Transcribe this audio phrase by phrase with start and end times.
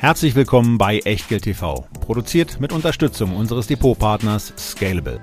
[0.00, 5.20] Herzlich willkommen bei Echtgeld TV, produziert mit Unterstützung unseres Depotpartners Scalable.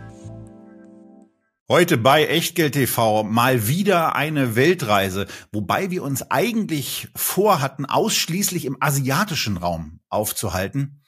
[1.70, 8.75] Heute bei Echtgeld TV mal wieder eine Weltreise, wobei wir uns eigentlich vorhatten, ausschließlich im
[8.82, 11.02] asiatischen Raum aufzuhalten.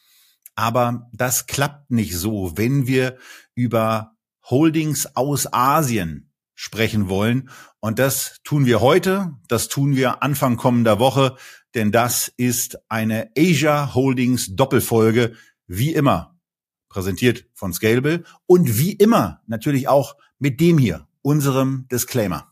[0.56, 3.18] Aber das klappt nicht so, wenn wir
[3.54, 4.14] über
[4.50, 7.50] Holdings aus Asien sprechen wollen.
[7.82, 11.36] Und das tun wir heute, das tun wir Anfang kommender Woche
[11.78, 15.34] denn das ist eine Asia Holdings Doppelfolge,
[15.68, 16.36] wie immer
[16.90, 22.52] präsentiert von Scalable und wie immer natürlich auch mit dem hier, unserem Disclaimer.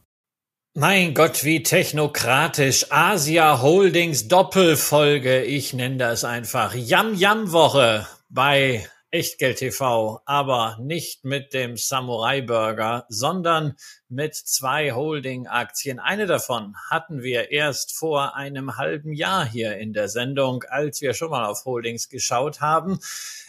[0.73, 2.85] Mein Gott, wie technokratisch.
[2.91, 5.43] Asia Holdings Doppelfolge.
[5.43, 12.39] Ich nenne das einfach Yam Yam Woche bei Echtgeld TV, aber nicht mit dem Samurai
[12.39, 13.75] Burger, sondern
[14.07, 15.99] mit zwei Holding Aktien.
[15.99, 21.13] Eine davon hatten wir erst vor einem halben Jahr hier in der Sendung, als wir
[21.13, 22.97] schon mal auf Holdings geschaut haben.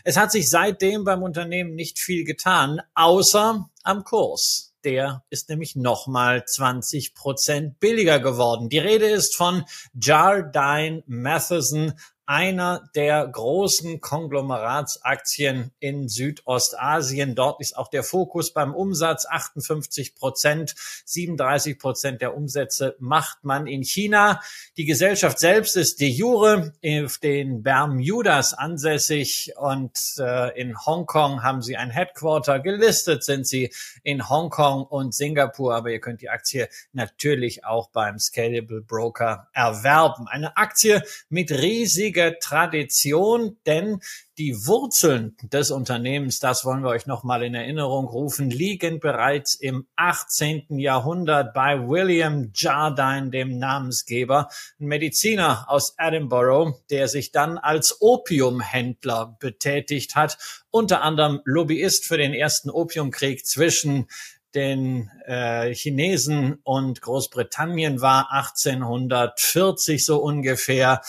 [0.02, 5.76] Es hat sich seitdem beim Unternehmen nicht viel getan, außer am Kurs der ist nämlich
[5.76, 8.68] nochmal 20 Prozent billiger geworden.
[8.68, 11.94] Die Rede ist von Jardine Matheson,
[12.26, 17.34] einer der großen Konglomeratsaktien in Südostasien.
[17.34, 23.66] Dort ist auch der Fokus beim Umsatz 58 Prozent, 37 Prozent der Umsätze macht man
[23.66, 24.40] in China.
[24.76, 26.72] Die Gesellschaft selbst ist de jure
[27.04, 32.60] auf den Bermudas ansässig und äh, in Hongkong haben sie ein Headquarter.
[32.60, 33.72] Gelistet sind sie
[34.04, 40.28] in Hongkong und Singapur, aber ihr könnt die Aktie natürlich auch beim Scalable Broker erwerben.
[40.28, 44.00] Eine Aktie mit riesigen riesige Tradition, denn
[44.38, 49.86] die Wurzeln des Unternehmens, das wollen wir euch nochmal in Erinnerung rufen, liegen bereits im
[49.96, 50.78] 18.
[50.78, 54.48] Jahrhundert bei William Jardine, dem Namensgeber,
[54.80, 60.38] ein Mediziner aus Edinburgh, der sich dann als Opiumhändler betätigt hat,
[60.70, 64.06] unter anderem Lobbyist für den ersten Opiumkrieg zwischen
[64.54, 71.00] den äh, Chinesen und Großbritannien war 1840 so ungefähr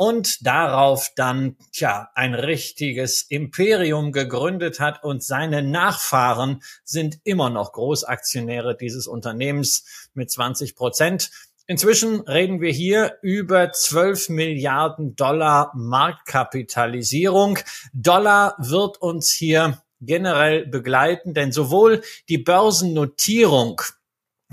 [0.00, 7.72] und darauf dann, tja, ein richtiges Imperium gegründet hat und seine Nachfahren sind immer noch
[7.72, 11.30] Großaktionäre dieses Unternehmens mit 20 Prozent.
[11.66, 17.58] Inzwischen reden wir hier über 12 Milliarden Dollar Marktkapitalisierung.
[17.92, 22.00] Dollar wird uns hier generell begleiten, denn sowohl
[22.30, 23.82] die Börsennotierung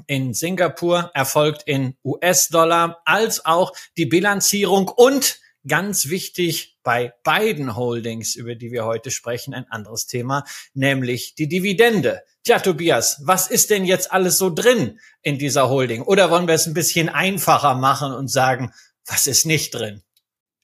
[0.05, 8.35] in Singapur erfolgt in US-Dollar, als auch die Bilanzierung und ganz wichtig bei beiden Holdings,
[8.35, 12.21] über die wir heute sprechen, ein anderes Thema, nämlich die Dividende.
[12.43, 16.03] Tja, Tobias, was ist denn jetzt alles so drin in dieser Holding?
[16.03, 18.71] Oder wollen wir es ein bisschen einfacher machen und sagen,
[19.05, 20.03] was ist nicht drin?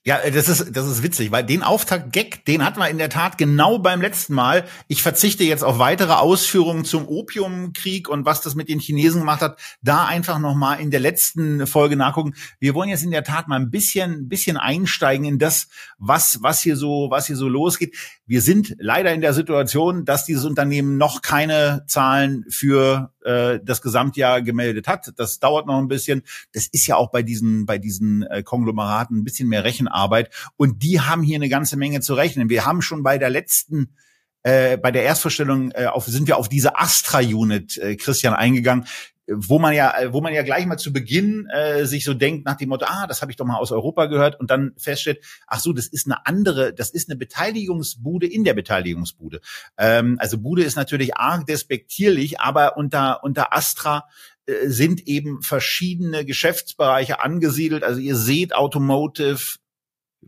[0.06, 3.08] Ja, äh, das ist, das ist witzig, weil den Auftakt-Gag, den hatten wir in der
[3.08, 4.66] Tat genau beim letzten Mal.
[4.86, 9.40] Ich verzichte jetzt auf weitere Ausführungen zum Opiumkrieg und was das mit den Chinesen gemacht
[9.40, 9.58] hat.
[9.80, 12.34] Da einfach nochmal in der letzten Folge nachgucken.
[12.60, 16.60] Wir wollen jetzt in der Tat mal ein bisschen, bisschen einsteigen in das, was, was
[16.60, 17.96] hier so, was hier so losgeht.
[18.26, 23.82] Wir sind leider in der Situation, dass dieses Unternehmen noch keine Zahlen für äh, das
[23.82, 25.12] Gesamtjahr gemeldet hat.
[25.16, 26.22] Das dauert noch ein bisschen.
[26.52, 30.30] Das ist ja auch bei diesen, bei diesen äh, Konglomeraten ein bisschen mehr Rechenarbeit.
[30.56, 32.48] Und die haben hier eine ganze Menge zu rechnen.
[32.48, 33.94] Wir haben schon bei der letzten
[34.42, 38.86] äh, bei der Erstvorstellung äh, auf, sind wir auf diese Astra-Unit, äh, Christian, eingegangen
[39.26, 42.56] wo man ja, wo man ja gleich mal zu Beginn äh, sich so denkt nach
[42.56, 45.60] dem Motto, ah, das habe ich doch mal aus Europa gehört und dann feststellt, ach
[45.60, 49.40] so, das ist eine andere, das ist eine Beteiligungsbude in der Beteiligungsbude.
[49.78, 54.04] Ähm, also Bude ist natürlich arg despektierlich, aber unter unter Astra
[54.46, 57.82] äh, sind eben verschiedene Geschäftsbereiche angesiedelt.
[57.82, 59.56] Also ihr seht Automotive,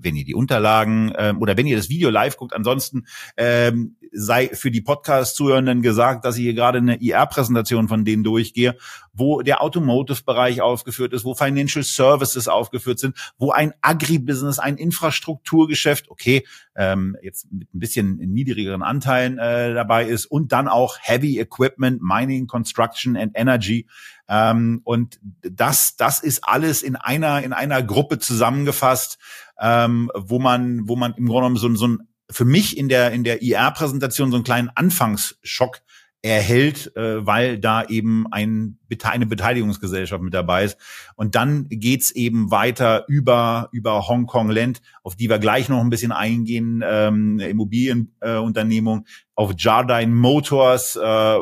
[0.00, 2.54] wenn ihr die Unterlagen ähm, oder wenn ihr das Video live guckt.
[2.54, 3.06] Ansonsten
[3.36, 8.76] ähm, sei für die Podcast-Zuhörenden gesagt, dass ich hier gerade eine IR-Präsentation von denen durchgehe,
[9.12, 16.10] wo der Automotive-Bereich aufgeführt ist, wo Financial Services aufgeführt sind, wo ein Agribusiness, ein Infrastrukturgeschäft,
[16.10, 16.46] okay,
[16.76, 22.02] ähm, jetzt mit ein bisschen niedrigeren Anteilen äh, dabei ist und dann auch Heavy Equipment,
[22.02, 23.86] Mining, Construction and Energy.
[24.28, 29.18] Ähm, und das, das ist alles in einer in einer Gruppe zusammengefasst,
[29.60, 33.12] ähm, wo man wo man im Grunde genommen so, so ein für mich in der
[33.12, 35.80] in der IR-Präsentation so einen kleinen Anfangsschock
[36.22, 40.78] erhält, äh, weil da eben ein, eine Beteiligungsgesellschaft mit dabei ist.
[41.14, 45.90] Und dann geht's eben weiter über, über Hongkong Land, auf die wir gleich noch ein
[45.90, 51.38] bisschen eingehen, ähm, Immobilienunternehmung, äh, auf Jardine Motors, äh,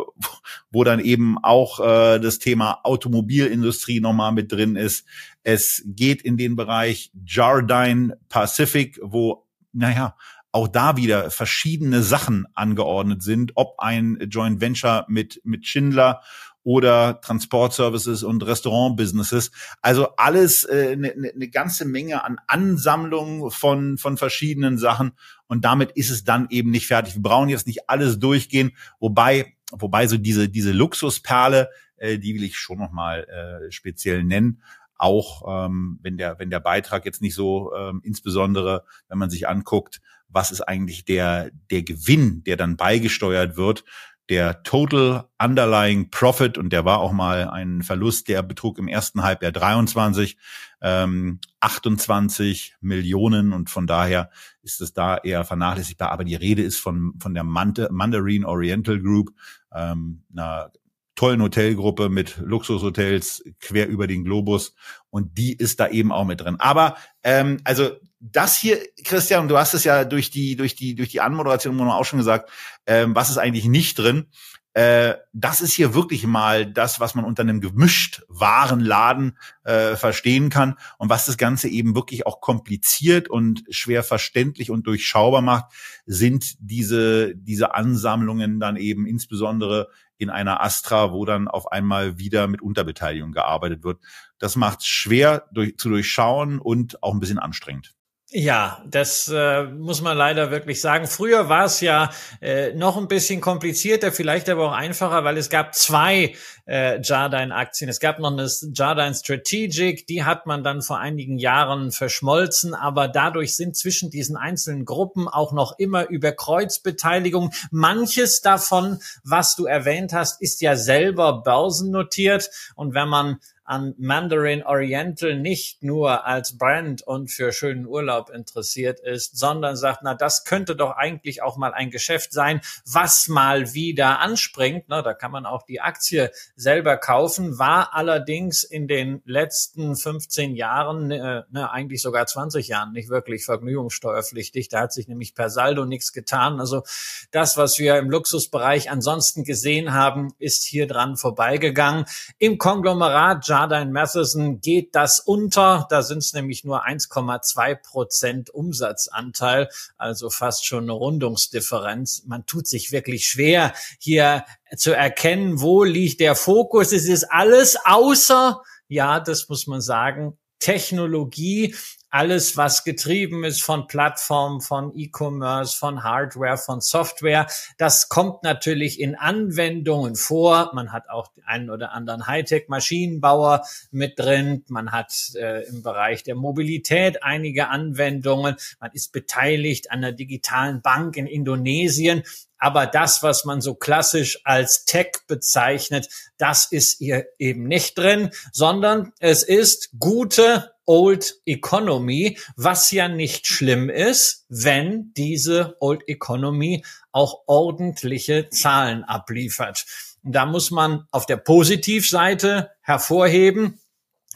[0.71, 5.07] wo dann eben auch äh, das Thema Automobilindustrie nochmal mit drin ist.
[5.45, 10.17] Es geht in den Bereich Jardine Pacific, wo, naja,
[10.55, 16.23] auch da wieder verschiedene Sachen angeordnet sind, ob ein Joint Venture mit, mit Schindler
[16.63, 19.51] oder Transportservices und Restaurant-Businesses.
[19.83, 25.15] Also alles eine äh, ne, ne ganze Menge an Ansammlungen von, von verschiedenen Sachen.
[25.49, 27.17] Und damit ist es dann eben nicht fertig.
[27.17, 32.45] Wir brauchen jetzt nicht alles durchgehen, wobei, wobei so diese, diese Luxusperle, äh, die will
[32.45, 34.63] ich schon nochmal äh, speziell nennen
[35.05, 39.49] auch ähm, wenn der wenn der Beitrag jetzt nicht so ähm, insbesondere wenn man sich
[39.49, 40.01] anguckt
[40.35, 43.85] was ist eigentlich der, der Gewinn, der dann beigesteuert wird,
[44.31, 49.23] der Total Underlying Profit, und der war auch mal ein Verlust, der betrug im ersten
[49.23, 50.39] Halbjahr 23,
[50.81, 54.31] ähm, 28 Millionen und von daher
[54.63, 56.11] ist es da eher vernachlässigbar.
[56.11, 59.31] Aber die Rede ist von, von der Mandarin Oriental Group,
[59.73, 60.73] ähm, einer
[61.15, 64.75] tollen Hotelgruppe mit Luxushotels quer über den Globus
[65.11, 66.57] und die ist da eben auch mit drin.
[66.59, 67.91] Aber ähm, also
[68.21, 72.05] das hier, Christian, du hast es ja durch die durch die durch die Anmoderation auch
[72.05, 72.51] schon gesagt,
[72.87, 74.27] ähm, was ist eigentlich nicht drin?
[74.73, 80.51] Äh, das ist hier wirklich mal das, was man unter einem gemischt Warenladen äh, verstehen
[80.51, 85.67] kann und was das Ganze eben wirklich auch kompliziert und schwer verständlich und durchschaubar macht,
[86.07, 92.47] sind diese diese Ansammlungen dann eben insbesondere in einer Astra, wo dann auf einmal wieder
[92.47, 94.01] mit Unterbeteiligung gearbeitet wird.
[94.39, 97.95] Das macht es schwer durch, zu durchschauen und auch ein bisschen anstrengend.
[98.31, 101.07] Ja, das äh, muss man leider wirklich sagen.
[101.07, 102.11] Früher war es ja
[102.41, 106.35] äh, noch ein bisschen komplizierter, vielleicht aber auch einfacher, weil es gab zwei
[106.67, 107.89] äh, Jardine-Aktien.
[107.89, 113.07] Es gab noch eine Jardine Strategic, die hat man dann vor einigen Jahren verschmolzen, aber
[113.07, 117.53] dadurch sind zwischen diesen einzelnen Gruppen auch noch immer über Kreuzbeteiligung.
[117.71, 124.63] Manches davon, was du erwähnt hast, ist ja selber börsennotiert und wenn man an Mandarin
[124.63, 130.45] Oriental nicht nur als Brand und für schönen Urlaub interessiert ist, sondern sagt, na, das
[130.45, 134.85] könnte doch eigentlich auch mal ein Geschäft sein, was mal wieder anspringt.
[134.89, 140.55] Na, da kann man auch die Aktie selber kaufen, war allerdings in den letzten 15
[140.55, 144.69] Jahren, äh, ne, eigentlich sogar 20 Jahren nicht wirklich vergnügungssteuerpflichtig.
[144.69, 146.61] Da hat sich nämlich per Saldo nichts getan.
[146.61, 146.83] Also
[147.31, 152.05] das, was wir im Luxusbereich ansonsten gesehen haben, ist hier dran vorbeigegangen.
[152.39, 155.87] Im Konglomerat Jardine Matheson geht das unter.
[155.89, 162.25] Da sind es nämlich nur 1,2 Prozent Umsatzanteil, also fast schon eine Rundungsdifferenz.
[162.27, 164.45] Man tut sich wirklich schwer, hier
[164.77, 166.91] zu erkennen, wo liegt der Fokus.
[166.93, 171.77] Es ist alles außer, ja, das muss man sagen, Technologie
[172.15, 179.01] alles, was getrieben ist von Plattformen, von E-Commerce, von Hardware, von Software, das kommt natürlich
[179.01, 180.71] in Anwendungen vor.
[180.75, 184.65] Man hat auch einen oder anderen Hightech-Maschinenbauer mit drin.
[184.69, 188.55] Man hat äh, im Bereich der Mobilität einige Anwendungen.
[188.79, 192.23] Man ist beteiligt an der digitalen Bank in Indonesien.
[192.59, 196.09] Aber das, was man so klassisch als Tech bezeichnet,
[196.39, 203.47] das ist hier eben nicht drin, sondern es ist gute Old Economy, was ja nicht
[203.47, 209.87] schlimm ist, wenn diese Old Economy auch ordentliche Zahlen abliefert.
[210.23, 213.81] Und da muss man auf der Positivseite hervorheben,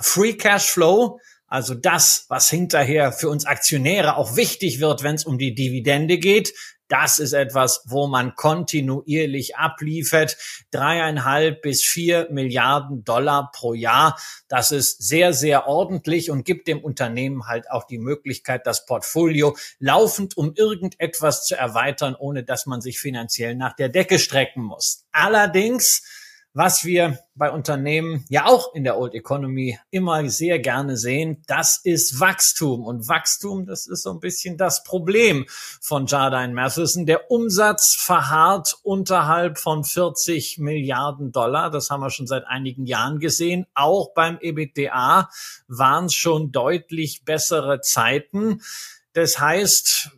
[0.00, 5.24] Free Cash Flow, also das, was hinterher für uns Aktionäre auch wichtig wird, wenn es
[5.24, 6.52] um die Dividende geht,
[6.88, 10.36] das ist etwas, wo man kontinuierlich abliefert.
[10.70, 14.18] Dreieinhalb bis vier Milliarden Dollar pro Jahr.
[14.48, 19.56] Das ist sehr, sehr ordentlich und gibt dem Unternehmen halt auch die Möglichkeit, das Portfolio
[19.78, 25.04] laufend um irgendetwas zu erweitern, ohne dass man sich finanziell nach der Decke strecken muss.
[25.12, 26.02] Allerdings
[26.54, 31.80] was wir bei Unternehmen ja auch in der Old Economy immer sehr gerne sehen, das
[31.84, 32.84] ist Wachstum.
[32.84, 35.46] Und Wachstum, das ist so ein bisschen das Problem
[35.80, 37.06] von Jardine Matheson.
[37.06, 41.70] Der Umsatz verharrt unterhalb von 40 Milliarden Dollar.
[41.70, 43.66] Das haben wir schon seit einigen Jahren gesehen.
[43.74, 45.28] Auch beim EBITDA
[45.68, 48.62] waren es schon deutlich bessere Zeiten.
[49.12, 50.10] Das heißt,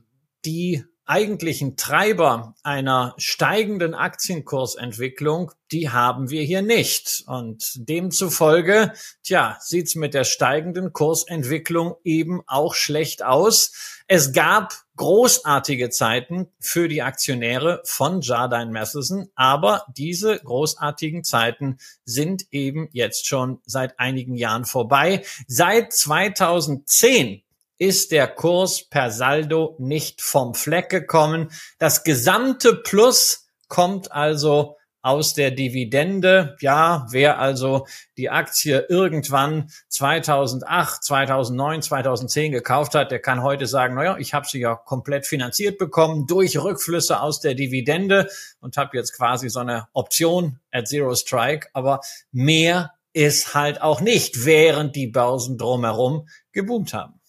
[0.44, 7.24] die eigentlichen Treiber einer steigenden Aktienkursentwicklung, die haben wir hier nicht.
[7.26, 8.92] Und demzufolge,
[9.24, 14.02] tja, sieht's mit der steigenden Kursentwicklung eben auch schlecht aus.
[14.06, 22.44] Es gab großartige Zeiten für die Aktionäre von Jardine Matheson, aber diese großartigen Zeiten sind
[22.52, 25.24] eben jetzt schon seit einigen Jahren vorbei.
[25.48, 27.42] Seit 2010
[27.80, 31.50] ist der Kurs per Saldo nicht vom Fleck gekommen.
[31.78, 36.56] Das gesamte Plus kommt also aus der Dividende.
[36.60, 37.86] Ja, wer also
[38.18, 44.46] die Aktie irgendwann 2008, 2009, 2010 gekauft hat, der kann heute sagen, naja, ich habe
[44.46, 48.28] sie ja komplett finanziert bekommen durch Rückflüsse aus der Dividende
[48.60, 51.68] und habe jetzt quasi so eine Option at Zero Strike.
[51.72, 57.19] Aber mehr ist halt auch nicht, während die Börsen drumherum geboomt haben.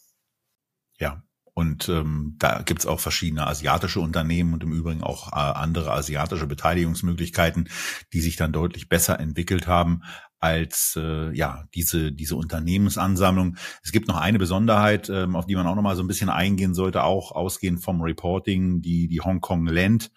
[1.02, 5.92] Ja, und ähm, da gibt's auch verschiedene asiatische Unternehmen und im Übrigen auch äh, andere
[5.92, 7.70] asiatische Beteiligungsmöglichkeiten,
[8.14, 10.04] die sich dann deutlich besser entwickelt haben
[10.40, 13.58] als äh, ja diese diese Unternehmensansammlung.
[13.84, 16.30] Es gibt noch eine Besonderheit, ähm, auf die man auch noch mal so ein bisschen
[16.30, 20.12] eingehen sollte, auch ausgehend vom Reporting, die die Hong Kong Land.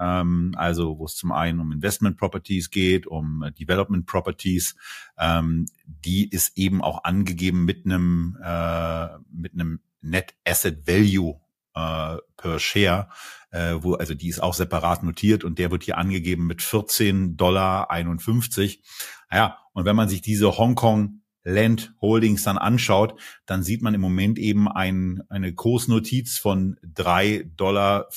[0.00, 4.76] Ähm, also wo es zum einen um Investment Properties geht, um äh, Development Properties,
[5.18, 11.40] ähm, die ist eben auch angegeben mit einem äh, mit einem Net Asset Value
[11.74, 13.08] äh, per Share,
[13.50, 17.36] äh, wo also die ist auch separat notiert und der wird hier angegeben mit 14
[17.36, 18.82] Dollar 51.
[19.30, 24.00] Ja, und wenn man sich diese Hongkong Land Holdings dann anschaut, dann sieht man im
[24.00, 28.08] Moment eben ein, eine Kursnotiz von 3,24 Dollar,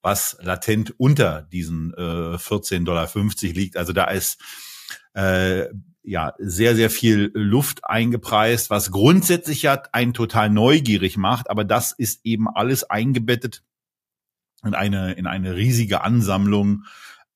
[0.00, 3.08] was latent unter diesen äh, 14,50 Dollar
[3.54, 3.76] liegt.
[3.76, 4.40] Also da ist
[5.14, 5.66] äh,
[6.02, 11.92] ja sehr, sehr viel Luft eingepreist, was grundsätzlich ja einen total neugierig macht, aber das
[11.92, 13.62] ist eben alles eingebettet
[14.64, 16.84] in eine, in eine riesige Ansammlung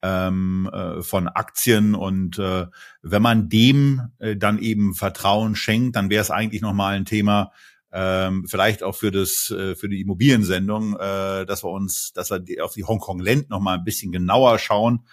[0.02, 1.94] ähm, äh, von Aktien.
[1.94, 2.66] Und äh,
[3.02, 7.52] wenn man dem äh, dann eben Vertrauen schenkt, dann wäre es eigentlich nochmal ein Thema,
[7.92, 12.64] ähm, vielleicht auch für das äh, für die Immobiliensendung, äh, dass wir uns, dass wir
[12.64, 15.06] auf die Hongkong Land noch mal ein bisschen genauer schauen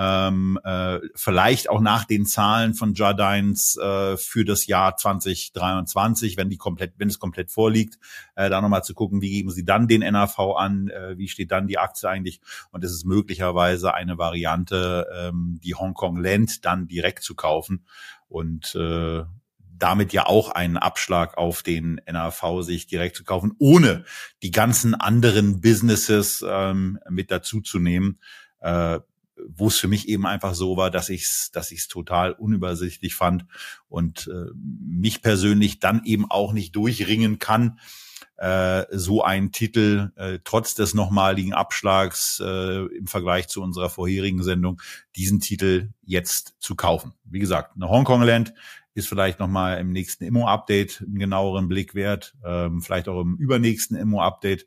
[0.00, 6.48] ähm, äh, vielleicht auch nach den Zahlen von Jardines äh, für das Jahr 2023, wenn
[6.48, 7.98] die komplett, wenn es komplett vorliegt,
[8.36, 11.50] äh, da nochmal zu gucken, wie geben sie dann den NAV an, äh, wie steht
[11.50, 12.40] dann die Aktie eigentlich
[12.70, 17.84] und es ist möglicherweise eine Variante, ähm, die Hongkong Land dann direkt zu kaufen
[18.28, 19.24] und äh,
[19.58, 24.04] damit ja auch einen Abschlag auf den NAV sich direkt zu kaufen, ohne
[24.44, 28.20] die ganzen anderen Businesses ähm, mit dazu zu nehmen.
[28.60, 29.00] Äh,
[29.46, 33.14] wo es für mich eben einfach so war, dass ich es dass ich's total unübersichtlich
[33.14, 33.46] fand
[33.88, 37.78] und äh, mich persönlich dann eben auch nicht durchringen kann,
[38.38, 44.42] äh, so einen Titel äh, trotz des nochmaligen Abschlags äh, im Vergleich zu unserer vorherigen
[44.42, 44.80] Sendung,
[45.16, 47.14] diesen Titel jetzt zu kaufen.
[47.24, 48.54] Wie gesagt, eine Hongkong Land
[48.94, 53.96] ist vielleicht nochmal im nächsten Immo-Update einen genaueren Blick wert, ähm, vielleicht auch im übernächsten
[53.96, 54.66] Immo-Update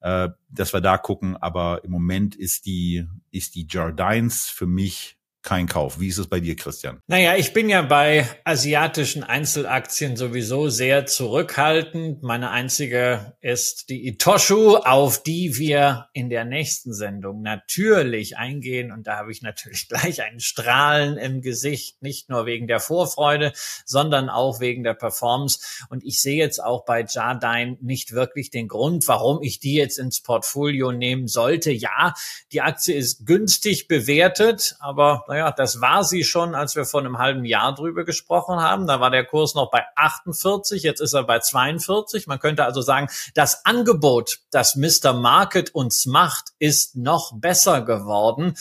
[0.00, 1.36] äh, dass wir da gucken.
[1.36, 5.98] Aber im Moment ist die, ist die Jardines für mich kein Kauf.
[6.00, 7.00] Wie ist es bei dir, Christian?
[7.06, 12.22] Naja, ich bin ja bei asiatischen Einzelaktien sowieso sehr zurückhaltend.
[12.22, 18.92] Meine einzige ist die Itoshu, auf die wir in der nächsten Sendung natürlich eingehen.
[18.92, 23.52] Und da habe ich natürlich gleich einen Strahlen im Gesicht, nicht nur wegen der Vorfreude,
[23.86, 25.60] sondern auch wegen der Performance.
[25.88, 29.98] Und ich sehe jetzt auch bei Jardine nicht wirklich den Grund, warum ich die jetzt
[29.98, 31.72] ins Portfolio nehmen sollte.
[31.72, 32.12] Ja,
[32.52, 37.18] die Aktie ist günstig bewertet, aber naja, das war sie schon, als wir vor einem
[37.18, 38.88] halben Jahr drüber gesprochen haben.
[38.88, 42.26] Da war der Kurs noch bei 48, jetzt ist er bei 42.
[42.26, 45.12] Man könnte also sagen, das Angebot, das Mr.
[45.12, 48.54] Market uns macht, ist noch besser geworden.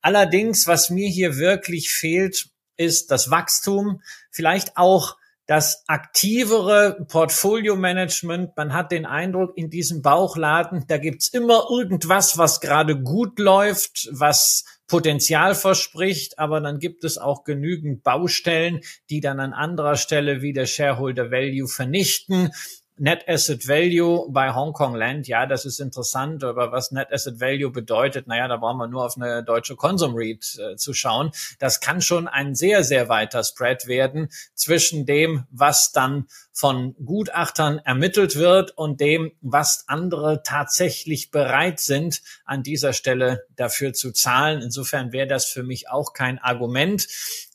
[0.00, 8.56] Allerdings, was mir hier wirklich fehlt, ist das Wachstum, vielleicht auch das aktivere Portfolio-Management.
[8.56, 14.08] Man hat den Eindruck, in diesem Bauchladen, da gibt's immer irgendwas, was gerade gut läuft,
[14.10, 20.42] was Potenzial verspricht, aber dann gibt es auch genügend Baustellen, die dann an anderer Stelle
[20.42, 22.50] wieder Shareholder Value vernichten.
[22.98, 27.40] Net Asset Value bei Hong Kong Land, ja, das ist interessant, aber was Net Asset
[27.40, 31.30] Value bedeutet, naja, da brauchen wir nur auf eine deutsche Consum REIT äh, zu schauen.
[31.58, 37.80] Das kann schon ein sehr, sehr weiter Spread werden zwischen dem, was dann von Gutachtern
[37.80, 44.62] ermittelt wird und dem, was andere tatsächlich bereit sind, an dieser Stelle dafür zu zahlen.
[44.62, 47.06] Insofern wäre das für mich auch kein Argument.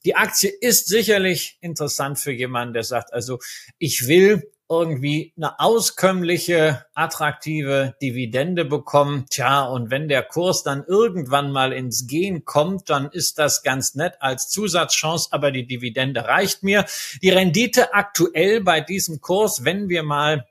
[0.06, 3.40] Die Aktie ist sicherlich interessant für jemanden, der sagt, also
[3.80, 9.26] ich will irgendwie eine auskömmliche, attraktive Dividende bekommen.
[9.30, 13.96] Tja, und wenn der Kurs dann irgendwann mal ins Gehen kommt, dann ist das ganz
[13.96, 16.86] nett als Zusatzchance, aber die Dividende reicht mir.
[17.22, 20.48] Die Rendite aktuell bei diesem Kurs, wenn wir mal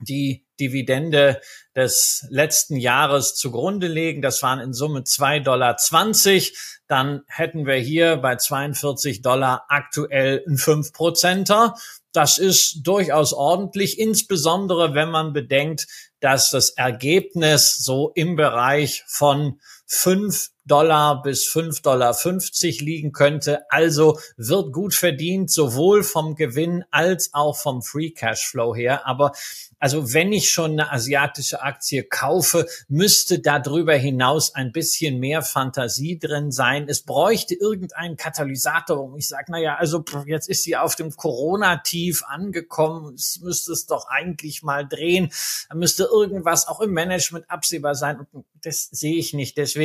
[0.00, 1.40] die Dividende
[1.74, 4.22] des letzten Jahres zugrunde legen.
[4.22, 5.76] Das waren in Summe 2,20 Dollar.
[6.86, 11.76] Dann hätten wir hier bei 42 Dollar aktuell ein 5 Prozenter.
[12.12, 15.86] Das ist durchaus ordentlich, insbesondere wenn man bedenkt,
[16.20, 19.60] dass das Ergebnis so im Bereich von
[19.92, 22.14] 5 Dollar bis 5,50 Dollar
[22.84, 23.68] liegen könnte.
[23.70, 29.06] Also wird gut verdient, sowohl vom Gewinn als auch vom Free Cashflow her.
[29.06, 29.32] Aber
[29.80, 36.18] also wenn ich schon eine asiatische Aktie kaufe, müsste darüber hinaus ein bisschen mehr Fantasie
[36.18, 36.86] drin sein.
[36.88, 42.22] Es bräuchte irgendeinen Katalysator, wo ich sage, naja, also jetzt ist sie auf dem Corona-Tief
[42.28, 45.32] angekommen, es müsste es doch eigentlich mal drehen.
[45.68, 48.20] Da müsste irgendwas auch im Management absehbar sein.
[48.32, 49.56] Und das sehe ich nicht.
[49.56, 49.79] Deswegen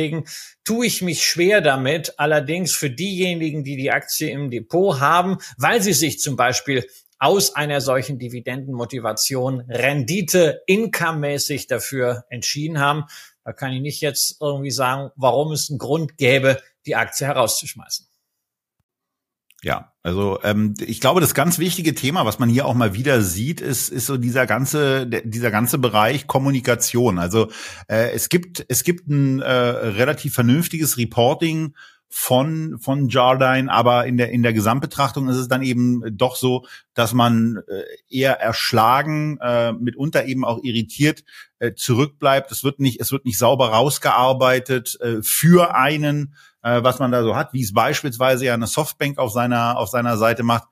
[0.64, 2.18] tue ich mich schwer damit.
[2.18, 6.86] Allerdings für diejenigen, die die Aktie im Depot haben, weil sie sich zum Beispiel
[7.18, 13.04] aus einer solchen Dividendenmotivation Rendite income-mäßig dafür entschieden haben.
[13.44, 18.06] Da kann ich nicht jetzt irgendwie sagen, warum es einen Grund gäbe, die Aktie herauszuschmeißen.
[19.62, 23.22] Ja, also ähm, ich glaube, das ganz wichtige Thema, was man hier auch mal wieder
[23.22, 27.18] sieht, ist, ist so dieser ganze, dieser ganze Bereich Kommunikation.
[27.18, 27.48] Also
[27.88, 31.74] äh, es gibt, es gibt ein äh, relativ vernünftiges Reporting
[32.08, 36.66] von von Jardine, aber in der in der Gesamtbetrachtung ist es dann eben doch so,
[36.94, 41.24] dass man äh, eher erschlagen, äh, mitunter eben auch irritiert
[41.58, 42.52] äh, zurückbleibt.
[42.52, 46.34] Es wird nicht es wird nicht sauber rausgearbeitet äh, für einen,
[46.66, 49.88] äh, was man da so hat, wie es beispielsweise ja eine Softbank auf seiner auf
[49.88, 50.68] seiner Seite macht.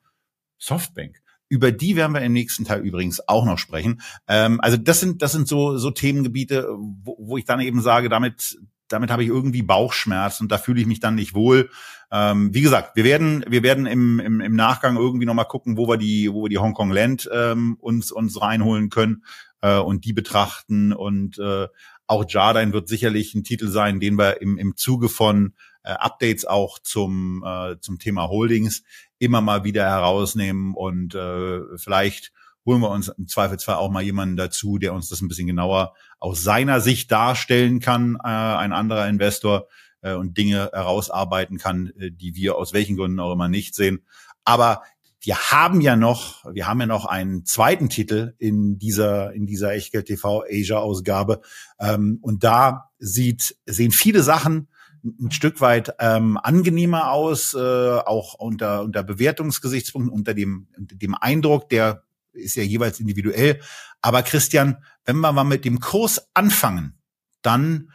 [0.59, 1.21] Softbank.
[1.49, 4.01] Über die werden wir im nächsten Teil übrigens auch noch sprechen.
[4.27, 8.09] Ähm, also das sind das sind so so Themengebiete, wo, wo ich dann eben sage,
[8.09, 8.59] damit
[8.89, 11.71] damit habe ich irgendwie Bauchschmerz und da fühle ich mich dann nicht wohl.
[12.11, 15.89] Ähm, wie gesagt, wir werden, wir werden im, im, im Nachgang irgendwie nochmal gucken, wo
[15.89, 19.25] wir die, wo wir die Hongkong Land ähm, uns, uns reinholen können
[19.63, 20.93] äh, und die betrachten.
[20.93, 21.67] Und äh,
[22.07, 26.45] auch Jardine wird sicherlich ein Titel sein, den wir im, im Zuge von äh, Updates
[26.45, 28.83] auch zum, äh, zum Thema Holdings
[29.19, 32.33] immer mal wieder herausnehmen und äh, vielleicht
[32.67, 35.95] holen wir uns im Zweifelsfall auch mal jemanden dazu, der uns das ein bisschen genauer
[36.19, 39.69] aus seiner Sicht darstellen kann, äh, ein anderer Investor,
[40.05, 44.05] äh, und Dinge herausarbeiten kann, äh, die wir aus welchen Gründen auch immer nicht sehen.
[44.45, 44.83] Aber
[45.21, 49.73] wir haben ja noch, wir haben ja noch einen zweiten Titel in dieser, in dieser
[49.73, 51.41] Echtgeld TV Asia Ausgabe.
[51.81, 54.69] Ähm, und da sieht, sehen viele Sachen
[55.05, 61.69] ein Stück weit ähm, angenehmer aus, äh, auch unter, unter Bewertungsgesichtspunkten, unter dem, dem Eindruck,
[61.69, 63.61] der ist ja jeweils individuell.
[64.01, 66.99] Aber Christian, wenn wir mal mit dem Kurs anfangen,
[67.43, 67.91] dann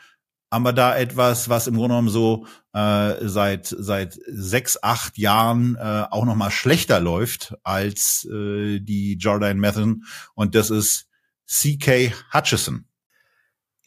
[0.51, 5.75] haben wir da etwas, was im Grunde genommen so äh, seit seit sechs, acht Jahren
[5.75, 11.07] äh, auch noch mal schlechter läuft als äh, die Jordan Matheson und das ist
[11.45, 12.13] C.K.
[12.33, 12.88] Hutchison.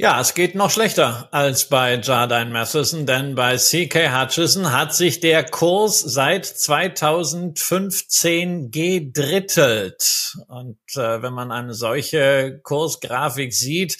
[0.02, 5.20] Ja, es geht noch schlechter als bei Jardine Matheson, denn bei CK Hutchison hat sich
[5.20, 10.34] der Kurs seit 2015 gedrittelt.
[10.48, 13.96] Und äh, wenn man eine solche Kursgrafik sieht,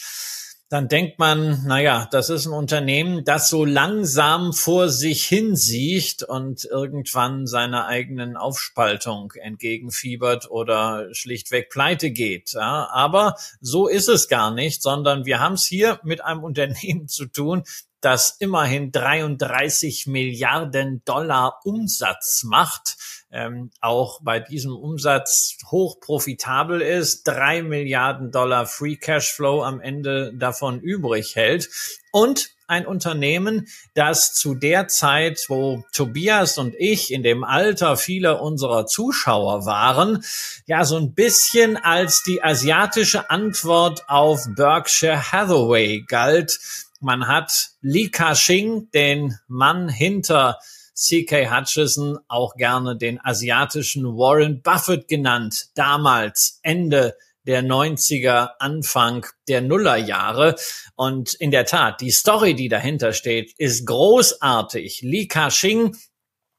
[0.73, 6.65] dann denkt man, naja, das ist ein Unternehmen, das so langsam vor sich hinsieht und
[6.65, 12.55] irgendwann seiner eigenen Aufspaltung entgegenfiebert oder schlichtweg pleite geht.
[12.55, 17.07] Ja, aber so ist es gar nicht, sondern wir haben es hier mit einem Unternehmen
[17.07, 17.65] zu tun,
[18.01, 22.97] das immerhin 33 Milliarden Dollar Umsatz macht
[23.33, 30.33] ähm, auch bei diesem Umsatz hoch profitabel ist, drei Milliarden Dollar Free Cashflow am Ende
[30.35, 31.71] davon übrig hält
[32.13, 38.41] und ein Unternehmen, das zu der Zeit, wo Tobias und ich in dem Alter vieler
[38.41, 40.25] unserer Zuschauer waren,
[40.67, 46.61] ja so ein bisschen als die asiatische Antwort auf Berkshire Hathaway galt.
[47.01, 50.59] Man hat Li Ka-shing, den Mann hinter
[50.95, 51.51] C.K.
[51.51, 60.57] Hutchison, auch gerne den asiatischen Warren Buffett genannt, damals Ende der 90er, Anfang der Nullerjahre.
[60.95, 65.03] Und in der Tat, die Story, die dahinter steht, ist großartig.
[65.03, 65.97] Li Ka-shing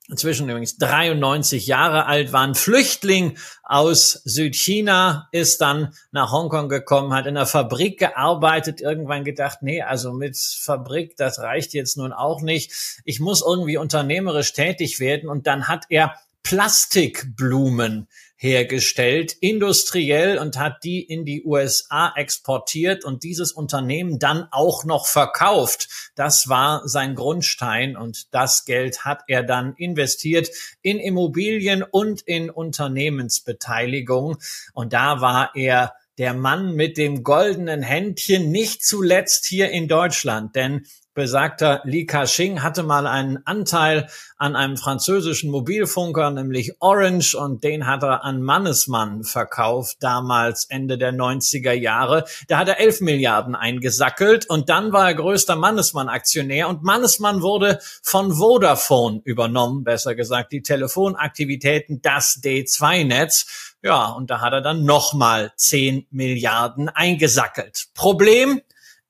[0.10, 7.14] inzwischen übrigens 93 Jahre alt, war ein Flüchtling aus Südchina, ist dann nach Hongkong gekommen,
[7.14, 12.12] hat in einer Fabrik gearbeitet, irgendwann gedacht, nee, also mit Fabrik, das reicht jetzt nun
[12.12, 13.02] auch nicht.
[13.06, 18.10] Ich muss irgendwie unternehmerisch tätig werden und dann hat er Plastikblumen
[18.44, 25.08] hergestellt, industriell und hat die in die USA exportiert und dieses Unternehmen dann auch noch
[25.08, 26.12] verkauft.
[26.16, 30.50] Das war sein Grundstein und das Geld hat er dann investiert
[30.82, 34.36] in Immobilien und in Unternehmensbeteiligung
[34.74, 40.56] und da war er der Mann mit dem goldenen Händchen, nicht zuletzt hier in Deutschland.
[40.56, 47.64] Denn besagter Li Ka-shing hatte mal einen Anteil an einem französischen Mobilfunker, nämlich Orange, und
[47.64, 52.26] den hat er an Mannesmann verkauft, damals Ende der 90er Jahre.
[52.48, 57.80] Da hat er 11 Milliarden eingesackelt und dann war er größter Mannesmann-Aktionär und Mannesmann wurde
[58.02, 63.76] von Vodafone übernommen, besser gesagt die Telefonaktivitäten, das D2-Netz.
[63.82, 67.88] Ja, und da hat er dann nochmal 10 Milliarden eingesackelt.
[67.94, 68.62] Problem?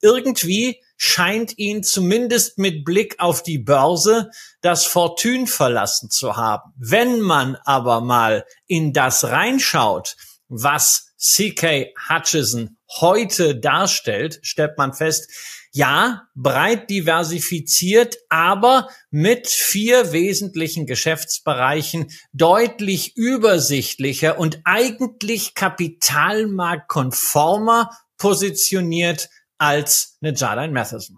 [0.01, 6.71] Irgendwie scheint ihn zumindest mit Blick auf die Börse das Fortune verlassen zu haben.
[6.77, 10.15] Wenn man aber mal in das reinschaut,
[10.47, 15.29] was CK Hutchison heute darstellt, stellt man fest,
[15.73, 29.27] ja, breit diversifiziert, aber mit vier wesentlichen Geschäftsbereichen deutlich übersichtlicher und eigentlich kapitalmarktkonformer positioniert
[29.63, 31.17] als eine Jardine Matheson.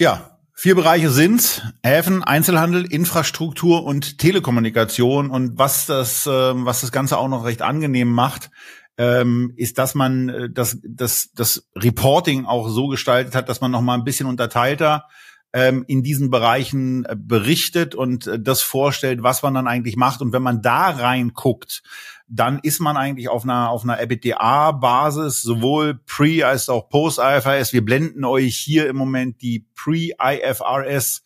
[0.00, 5.30] Ja, vier Bereiche sind Häfen, Einzelhandel, Infrastruktur und Telekommunikation.
[5.30, 8.50] Und was das, ähm, was das Ganze auch noch recht angenehm macht,
[8.96, 13.70] ähm, ist, dass man äh, das, das, das Reporting auch so gestaltet hat, dass man
[13.70, 15.06] noch mal ein bisschen unterteilter
[15.52, 20.22] ähm, in diesen Bereichen äh, berichtet und äh, das vorstellt, was man dann eigentlich macht.
[20.22, 21.82] Und wenn man da reinguckt,
[22.26, 27.72] dann ist man eigentlich auf einer, auf einer EBITDA-Basis, sowohl Pre- als auch Post-IFRS.
[27.72, 31.22] Wir blenden euch hier im Moment die Pre-IFRS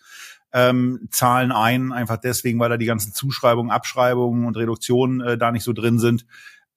[0.53, 5.53] ähm, Zahlen ein, einfach deswegen, weil da die ganzen Zuschreibungen, Abschreibungen und Reduktionen äh, da
[5.53, 6.27] nicht so drin sind.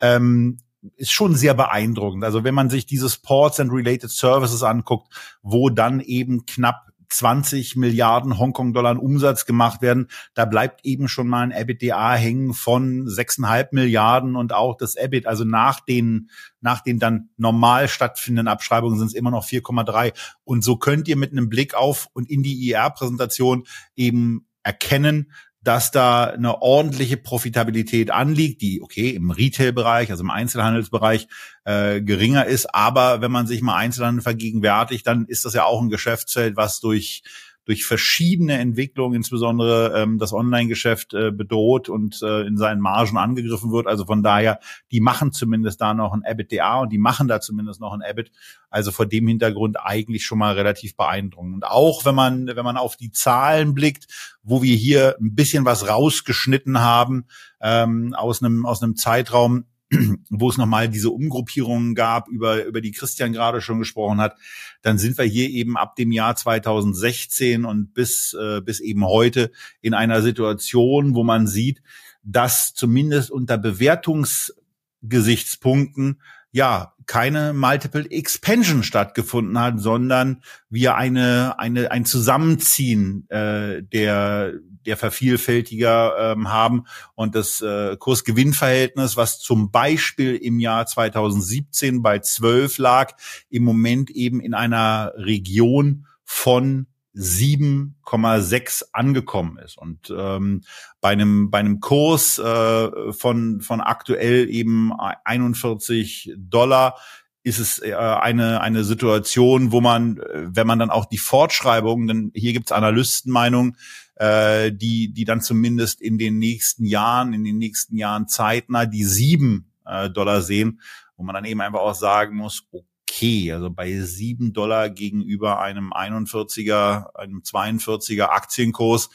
[0.02, 0.58] Ähm,
[0.96, 2.24] ist schon sehr beeindruckend.
[2.24, 7.76] Also wenn man sich dieses Ports and Related Services anguckt, wo dann eben knapp 20
[7.76, 13.70] Milliarden Hongkong-Dollar Umsatz gemacht werden, da bleibt eben schon mal ein EBITDA hängen von 6,5
[13.72, 16.30] Milliarden und auch das EBIT, also nach den,
[16.62, 20.14] nach den dann normal stattfindenden Abschreibungen sind es immer noch 4,3.
[20.44, 23.64] Und so könnt ihr mit einem Blick auf und in die IR-Präsentation
[23.96, 25.32] eben erkennen,
[25.64, 31.28] dass da eine ordentliche Profitabilität anliegt, die okay im Retail-Bereich, also im Einzelhandelsbereich
[31.66, 32.74] äh, geringer ist.
[32.74, 36.80] Aber wenn man sich mal Einzelhandel vergegenwärtigt, dann ist das ja auch ein Geschäftsfeld, was
[36.80, 37.24] durch
[37.72, 43.72] durch verschiedene Entwicklungen, insbesondere ähm, das Online-Geschäft äh, bedroht und äh, in seinen Margen angegriffen
[43.72, 43.88] wird.
[43.88, 44.60] Also von daher,
[44.92, 48.34] die machen zumindest da noch ein EBITDA und die machen da zumindest noch ein EBIT.
[48.70, 51.54] Also vor dem Hintergrund eigentlich schon mal relativ beeindruckend.
[51.56, 54.08] Und auch wenn man, wenn man auf die Zahlen blickt,
[54.44, 57.26] wo wir hier ein bisschen was rausgeschnitten haben
[57.62, 59.64] ähm, aus einem aus einem Zeitraum,
[60.30, 64.38] wo es nochmal diese Umgruppierungen gab, über, über die Christian gerade schon gesprochen hat,
[64.82, 69.52] dann sind wir hier eben ab dem Jahr 2016 und bis, äh, bis eben heute
[69.82, 71.82] in einer Situation, wo man sieht,
[72.24, 82.06] dass zumindest unter Bewertungsgesichtspunkten ja keine Multiple Expansion stattgefunden hat, sondern wir eine eine ein
[82.06, 84.54] Zusammenziehen äh, der
[84.86, 92.20] der Vervielfältiger ähm, haben und das äh, Kursgewinnverhältnis, was zum Beispiel im Jahr 2017 bei
[92.20, 93.14] 12 lag,
[93.50, 99.78] im Moment eben in einer Region von 7,6 angekommen ist.
[99.78, 100.62] Und ähm,
[101.02, 104.94] bei einem bei einem Kurs äh, von von aktuell eben
[105.26, 106.98] 41 Dollar
[107.44, 112.08] ist es äh, eine eine Situation, wo man, äh, wenn man dann auch die Fortschreibung,
[112.08, 113.78] denn hier gibt's Analystenmeinungen,
[114.22, 119.04] äh, die die dann zumindest in den nächsten Jahren, in den nächsten Jahren zeitnah die
[119.04, 120.80] sieben äh, Dollar sehen,
[121.18, 123.52] wo man dann eben einfach auch sagen muss, okay.
[123.52, 129.10] Also bei sieben Dollar gegenüber einem 41er, einem 42er Aktienkurs,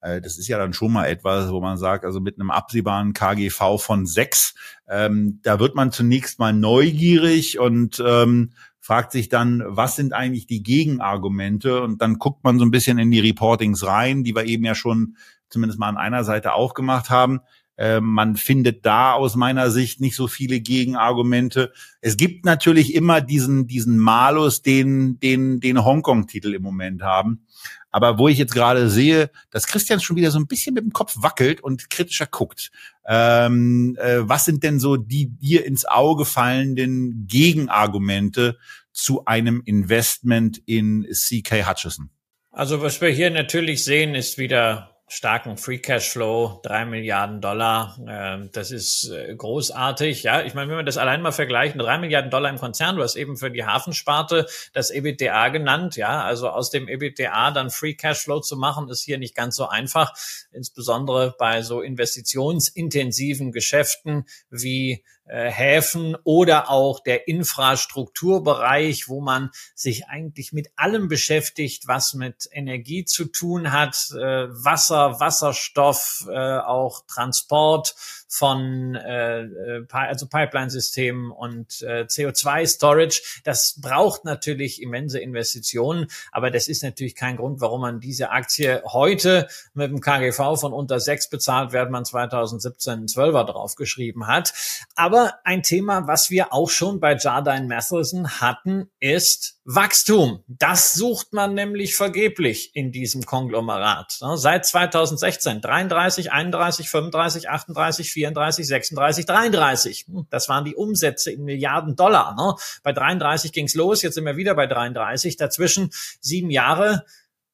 [0.00, 3.14] äh, das ist ja dann schon mal etwas, wo man sagt, also mit einem absehbaren
[3.14, 4.54] KGV von sechs,
[4.88, 10.46] ähm, da wird man zunächst mal neugierig und ähm, fragt sich dann, was sind eigentlich
[10.46, 11.82] die Gegenargumente?
[11.82, 14.74] Und dann guckt man so ein bisschen in die Reportings rein, die wir eben ja
[14.74, 15.16] schon
[15.48, 17.40] zumindest mal an einer Seite auch gemacht haben.
[17.76, 21.72] Ähm, man findet da aus meiner Sicht nicht so viele Gegenargumente.
[22.02, 27.46] Es gibt natürlich immer diesen, diesen Malus, den, den, den Hongkong-Titel im Moment haben.
[27.90, 30.92] Aber wo ich jetzt gerade sehe, dass Christian schon wieder so ein bisschen mit dem
[30.92, 32.70] Kopf wackelt und kritischer guckt.
[33.06, 38.58] Ähm, äh, was sind denn so die dir ins Auge fallenden Gegenargumente
[38.92, 42.10] zu einem Investment in CK Hutchison?
[42.50, 47.98] Also was wir hier natürlich sehen, ist wieder starken Free Cashflow, drei Milliarden Dollar.
[48.06, 50.22] Äh, das ist äh, großartig.
[50.22, 53.02] Ja, ich meine, wenn wir das allein mal vergleichen, drei Milliarden Dollar im Konzern, du
[53.02, 55.96] hast eben für die Hafensparte das EBITDA genannt.
[55.96, 59.68] Ja, also aus dem EBITDA dann Free Cashflow zu machen, ist hier nicht ganz so
[59.68, 60.14] einfach.
[60.52, 70.52] Insbesondere bei so investitionsintensiven Geschäften wie Häfen oder auch der Infrastrukturbereich, wo man sich eigentlich
[70.52, 77.94] mit allem beschäftigt, was mit Energie zu tun hat, äh, Wasser, Wasserstoff, äh, auch Transport
[78.30, 83.40] von äh, äh also Pipeline-Systemen und äh, CO2-Storage.
[83.44, 88.82] Das braucht natürlich immense Investitionen, aber das ist natürlich kein Grund, warum man diese Aktie
[88.86, 94.54] heute mit dem KGV von unter sechs bezahlt, während man 2017 einen Zwölfer draufgeschrieben hat.
[94.94, 100.42] Aber ein Thema, was wir auch schon bei Jardine Matheson hatten, ist Wachstum.
[100.48, 104.18] Das sucht man nämlich vergeblich in diesem Konglomerat.
[104.34, 110.06] Seit 2016 33, 31, 35, 38, 34, 36, 33.
[110.28, 112.34] Das waren die Umsätze in Milliarden Dollar.
[112.34, 112.56] Ne?
[112.82, 115.36] Bei 33 ging's los, jetzt sind wir wieder bei 33.
[115.36, 117.04] Dazwischen sieben Jahre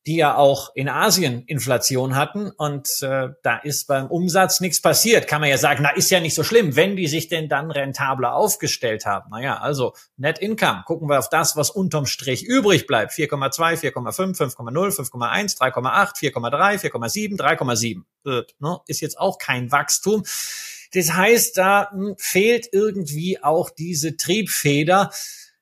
[0.06, 5.26] die ja auch in Asien Inflation hatten und äh, da ist beim Umsatz nichts passiert.
[5.26, 7.72] Kann man ja sagen, na ist ja nicht so schlimm, wenn die sich denn dann
[7.72, 9.30] rentabler aufgestellt haben.
[9.30, 13.12] Naja, also Net Income, gucken wir auf das, was unterm Strich übrig bleibt.
[13.12, 18.44] 4,2, 4,5, 5,0, 5,1, 3,8, 4,3, 4,7, 3,7.
[18.60, 18.80] Ne?
[18.86, 20.22] Ist jetzt auch kein Wachstum.
[20.94, 25.10] Das heißt, da hm, fehlt irgendwie auch diese Triebfeder.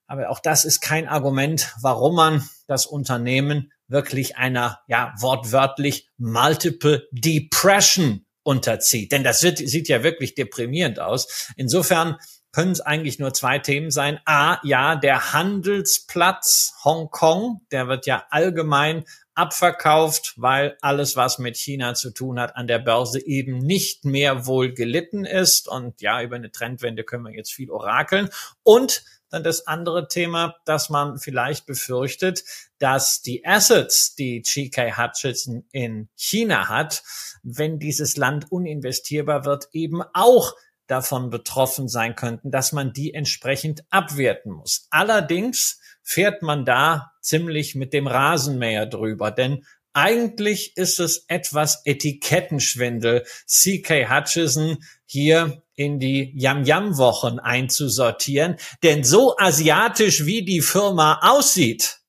[0.06, 7.06] Aber auch das ist kein Argument, warum man das Unternehmen wirklich einer, ja, wortwörtlich Multiple
[7.12, 9.12] Depression unterzieht.
[9.12, 11.52] Denn das wird, sieht ja wirklich deprimierend aus.
[11.56, 12.16] Insofern
[12.52, 14.20] können es eigentlich nur zwei Themen sein.
[14.26, 21.94] A, ja, der Handelsplatz Hongkong, der wird ja allgemein abverkauft, weil alles, was mit China
[21.94, 25.66] zu tun hat, an der Börse eben nicht mehr wohl gelitten ist.
[25.66, 28.28] Und ja, über eine Trendwende können wir jetzt viel orakeln.
[28.62, 29.02] Und
[29.34, 32.44] dann das andere Thema, dass man vielleicht befürchtet,
[32.78, 37.02] dass die Assets, die GK Hutchison in China hat,
[37.42, 40.54] wenn dieses Land uninvestierbar wird, eben auch
[40.86, 44.86] davon betroffen sein könnten, dass man die entsprechend abwerten muss.
[44.90, 53.24] Allerdings fährt man da ziemlich mit dem Rasenmäher drüber, denn eigentlich ist es etwas Etikettenschwindel,
[53.46, 58.56] CK Hutchison hier in die Yam-Yam-Wochen einzusortieren.
[58.82, 62.00] Denn so asiatisch wie die Firma aussieht,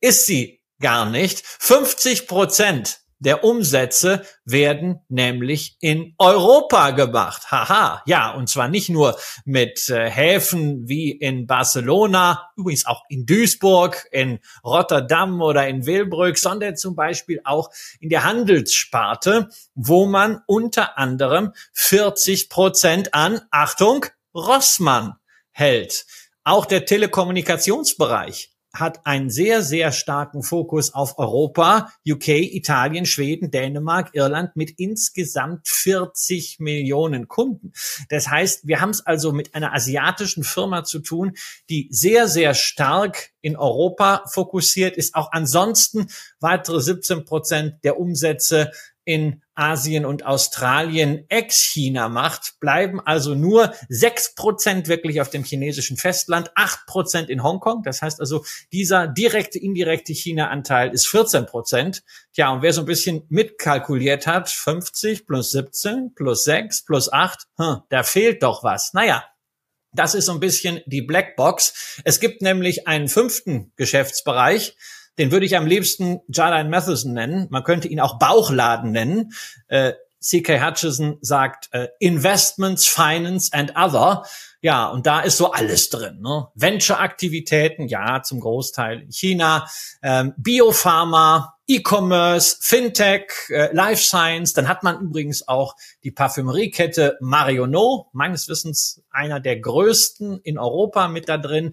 [0.00, 1.44] ist sie gar nicht.
[1.44, 7.50] 50 Prozent der Umsätze werden nämlich in Europa gemacht.
[7.50, 13.26] Haha, ja, und zwar nicht nur mit äh, Häfen wie in Barcelona, übrigens auch in
[13.26, 20.40] Duisburg, in Rotterdam oder in Wilbrück, sondern zum Beispiel auch in der Handelssparte, wo man
[20.46, 25.14] unter anderem 40 Prozent an, Achtung, Rossmann
[25.50, 26.06] hält.
[26.44, 34.10] Auch der Telekommunikationsbereich hat einen sehr, sehr starken Fokus auf Europa, UK, Italien, Schweden, Dänemark,
[34.12, 37.72] Irland mit insgesamt 40 Millionen Kunden.
[38.08, 41.32] Das heißt, wir haben es also mit einer asiatischen Firma zu tun,
[41.68, 46.08] die sehr, sehr stark in Europa fokussiert ist, auch ansonsten
[46.40, 48.70] weitere 17 Prozent der Umsätze
[49.08, 55.96] in Asien und Australien ex-China macht, bleiben also nur sechs Prozent wirklich auf dem chinesischen
[55.96, 57.82] Festland, acht Prozent in Hongkong.
[57.82, 62.02] Das heißt also, dieser direkte, indirekte China-Anteil ist 14 Prozent.
[62.34, 67.46] Tja, und wer so ein bisschen mitkalkuliert hat, 50 plus 17 plus 6 plus 8,
[67.56, 68.92] hm, da fehlt doch was.
[68.92, 69.24] Naja,
[69.92, 72.02] das ist so ein bisschen die Blackbox.
[72.04, 74.76] Es gibt nämlich einen fünften Geschäftsbereich,
[75.18, 77.48] den würde ich am liebsten Jardine Matheson nennen.
[77.50, 79.32] Man könnte ihn auch Bauchladen nennen.
[79.66, 80.64] Äh, C.K.
[80.64, 84.24] Hutchison sagt äh, Investments, Finance and Other.
[84.60, 86.20] Ja, und da ist so alles drin.
[86.20, 86.48] Ne?
[86.54, 89.68] Venture-Aktivitäten, ja, zum Großteil in China,
[90.02, 94.54] ähm, Biopharma, E-Commerce, Fintech, äh, Life Science.
[94.54, 101.06] Dann hat man übrigens auch die Parfümeriekette Marionneau, meines Wissens einer der größten in Europa
[101.06, 101.72] mit da drin.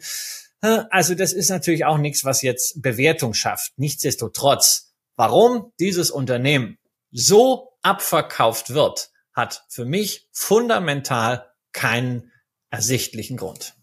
[0.90, 3.74] Also das ist natürlich auch nichts, was jetzt Bewertung schafft.
[3.78, 6.78] Nichtsdestotrotz, warum dieses Unternehmen
[7.12, 12.32] so abverkauft wird, hat für mich fundamental keinen
[12.70, 13.76] ersichtlichen Grund.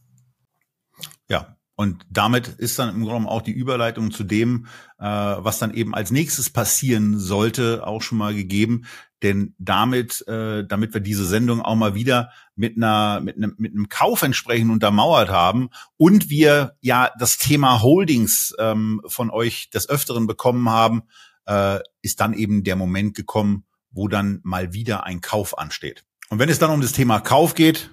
[1.28, 4.66] Ja, und damit ist dann im Grunde auch die Überleitung zu dem,
[4.98, 8.84] äh, was dann eben als nächstes passieren sollte, auch schon mal gegeben.
[9.22, 13.72] Denn damit, äh, damit wir diese Sendung auch mal wieder mit einer, mit einem, mit
[13.72, 19.88] einem Kauf entsprechend untermauert haben und wir ja das Thema Holdings ähm, von euch des
[19.88, 21.02] Öfteren bekommen haben,
[21.46, 26.04] äh, ist dann eben der Moment gekommen, wo dann mal wieder ein Kauf ansteht.
[26.30, 27.90] Und wenn es dann um das Thema Kauf geht,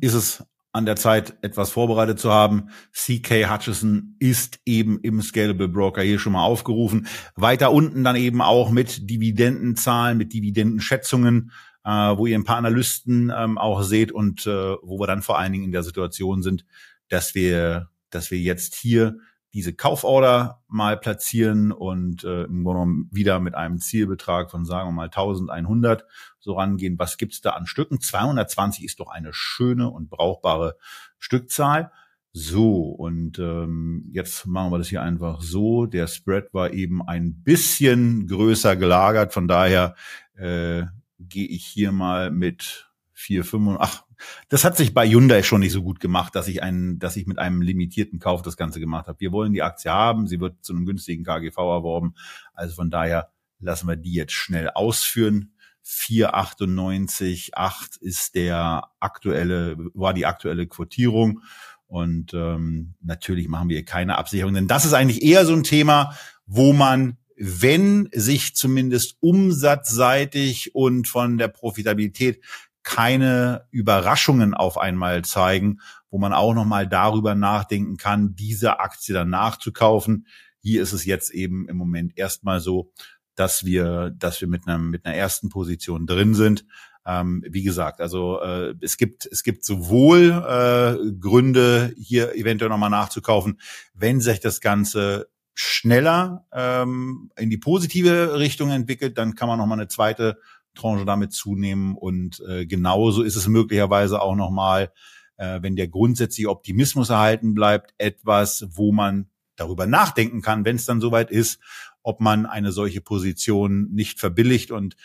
[0.00, 0.44] ist es
[0.76, 2.68] an der Zeit, etwas vorbereitet zu haben.
[2.92, 7.06] CK Hutchison ist eben im Scalable Broker hier schon mal aufgerufen.
[7.34, 11.50] Weiter unten dann eben auch mit Dividendenzahlen, mit Dividendenschätzungen.
[11.86, 15.38] Äh, wo ihr ein paar Analysten ähm, auch seht und äh, wo wir dann vor
[15.38, 16.66] allen Dingen in der Situation sind,
[17.08, 19.18] dass wir, dass wir jetzt hier
[19.54, 24.88] diese Kauforder mal platzieren und äh, im Grunde genommen wieder mit einem Zielbetrag von sagen
[24.88, 26.04] wir mal 1100
[26.40, 26.98] so rangehen.
[26.98, 28.00] Was gibt's da an Stücken?
[28.00, 30.76] 220 ist doch eine schöne und brauchbare
[31.18, 31.92] Stückzahl.
[32.32, 35.86] So, und ähm, jetzt machen wir das hier einfach so.
[35.86, 39.94] Der Spread war eben ein bisschen größer gelagert, von daher
[40.34, 40.82] äh,
[41.18, 44.04] gehe ich hier mal mit vier, fünf und ach,
[44.48, 47.26] das hat sich bei Hyundai schon nicht so gut gemacht, dass ich einen, dass ich
[47.26, 49.20] mit einem limitierten Kauf das Ganze gemacht habe.
[49.20, 52.14] Wir wollen die Aktie haben, sie wird zu einem günstigen KGV erworben.
[52.52, 55.52] Also von daher lassen wir die jetzt schnell ausführen.
[55.84, 61.42] 4,98,8 ist der aktuelle, war die aktuelle Quotierung.
[61.86, 66.16] Und ähm, natürlich machen wir keine Absicherung, denn das ist eigentlich eher so ein Thema,
[66.44, 72.42] wo man, wenn sich zumindest umsatzseitig und von der Profitabilität
[72.82, 79.12] keine Überraschungen auf einmal zeigen, wo man auch noch mal darüber nachdenken kann, diese Aktie
[79.12, 80.26] dann nachzukaufen.
[80.60, 82.92] Hier ist es jetzt eben im Moment erstmal so,
[83.34, 86.64] dass wir, dass wir mit einer mit einer ersten Position drin sind.
[87.04, 92.90] Ähm, wie gesagt, also äh, es gibt es gibt sowohl äh, Gründe hier eventuell nochmal
[92.90, 93.60] nachzukaufen,
[93.94, 99.78] wenn sich das Ganze schneller ähm, in die positive Richtung entwickelt, dann kann man nochmal
[99.78, 100.38] eine zweite
[100.74, 104.92] Tranche damit zunehmen und äh, genauso ist es möglicherweise auch nochmal,
[105.38, 110.84] äh, wenn der grundsätzliche Optimismus erhalten bleibt, etwas, wo man darüber nachdenken kann, wenn es
[110.84, 111.58] dann soweit ist,
[112.02, 114.70] ob man eine solche Position nicht verbilligt.
[114.70, 114.96] Und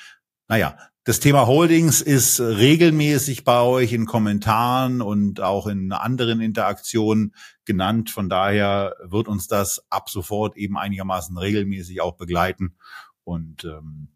[0.49, 7.33] naja, das Thema Holdings ist regelmäßig bei euch in Kommentaren und auch in anderen Interaktionen
[7.71, 8.10] genannt.
[8.10, 12.75] Von daher wird uns das ab sofort eben einigermaßen regelmäßig auch begleiten.
[13.23, 14.10] Und ähm,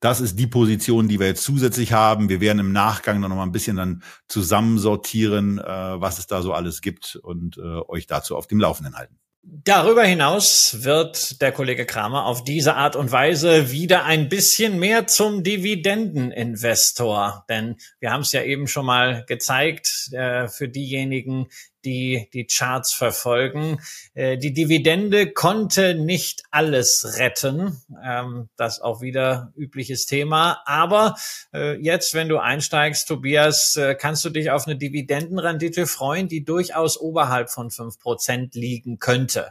[0.00, 2.30] das ist die Position, die wir jetzt zusätzlich haben.
[2.30, 6.42] Wir werden im Nachgang dann noch mal ein bisschen dann zusammensortieren, äh, was es da
[6.42, 9.22] so alles gibt und äh, euch dazu auf dem Laufenden halten.
[9.44, 15.08] Darüber hinaus wird der Kollege Kramer auf diese Art und Weise wieder ein bisschen mehr
[15.08, 17.44] zum Dividendeninvestor.
[17.48, 21.48] Denn wir haben es ja eben schon mal gezeigt, äh, für diejenigen,
[21.84, 23.80] die die Charts verfolgen.
[24.14, 27.80] Äh, die Dividende konnte nicht alles retten.
[28.04, 30.62] Ähm, das auch wieder übliches Thema.
[30.64, 31.16] Aber
[31.52, 36.44] äh, jetzt, wenn du einsteigst, Tobias, äh, kannst du dich auf eine Dividendenrendite freuen, die
[36.44, 39.50] durchaus oberhalb von fünf Prozent liegen könnte.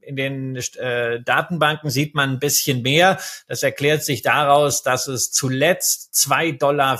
[0.00, 0.58] In den
[1.24, 3.18] Datenbanken sieht man ein bisschen mehr.
[3.46, 6.98] Das erklärt sich daraus, dass es zuletzt 2,84 Dollar